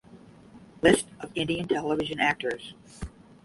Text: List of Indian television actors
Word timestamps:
List 0.81 1.05
of 1.19 1.31
Indian 1.35 1.67
television 1.67 2.19
actors 2.19 2.73